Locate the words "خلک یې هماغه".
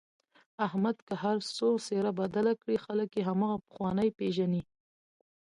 2.85-3.57